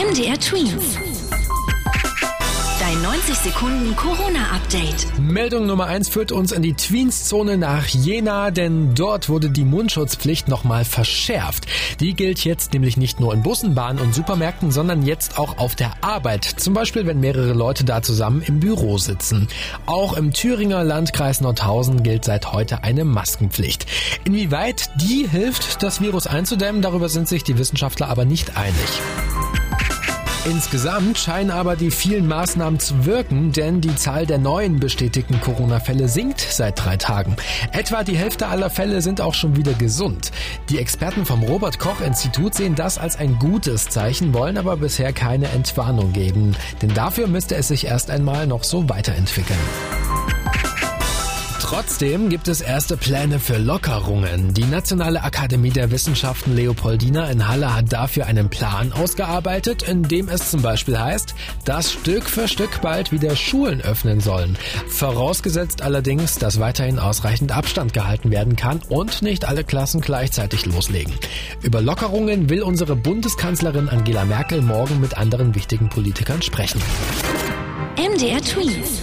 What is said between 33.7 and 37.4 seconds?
die Zahl der neuen bestätigten Corona-Fälle sinkt seit drei Tagen.